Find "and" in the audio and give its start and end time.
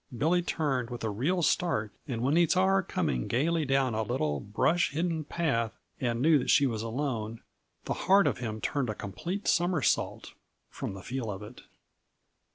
2.07-2.23, 5.99-6.23